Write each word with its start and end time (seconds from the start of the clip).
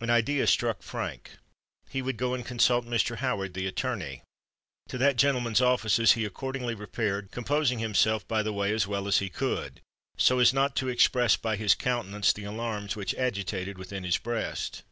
An 0.00 0.08
idea 0.08 0.46
struck 0.46 0.84
Frank:—he 0.84 2.00
would 2.00 2.16
go 2.16 2.32
and 2.32 2.46
consult 2.46 2.86
Mr. 2.86 3.16
Howard, 3.16 3.54
the 3.54 3.66
attorney. 3.66 4.22
To 4.88 4.96
that 4.98 5.16
gentleman's 5.16 5.60
offices 5.60 6.12
he 6.12 6.24
accordingly 6.24 6.76
repaired, 6.76 7.32
composing 7.32 7.80
himself 7.80 8.24
by 8.28 8.44
the 8.44 8.52
way 8.52 8.72
as 8.72 8.86
well 8.86 9.08
as 9.08 9.18
he 9.18 9.28
could, 9.28 9.80
so 10.16 10.38
as 10.38 10.54
not 10.54 10.76
to 10.76 10.88
express 10.88 11.34
by 11.36 11.56
his 11.56 11.74
countenance 11.74 12.32
the 12.32 12.44
alarms 12.44 12.94
which 12.94 13.16
agitated 13.16 13.76
within 13.76 14.04
his 14.04 14.16
breast. 14.16 14.84